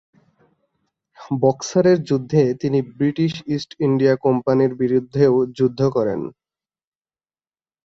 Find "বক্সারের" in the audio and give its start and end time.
1.41-1.99